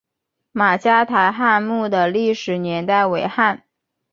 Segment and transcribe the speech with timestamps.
[0.51, 3.61] 马家台汉墓的历史年代为汉。